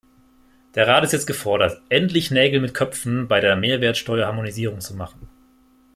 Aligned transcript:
Der 0.73 0.87
Rat 0.87 1.03
ist 1.03 1.11
jetzt 1.11 1.27
gefordert, 1.27 1.79
endlich 1.89 2.31
Nägel 2.31 2.59
mit 2.59 2.73
Köpfen 2.73 3.27
bei 3.27 3.39
der 3.39 3.55
Mehrwertsteuerharmonisierung 3.55 4.79
zu 4.79 4.95
machen. 4.95 5.29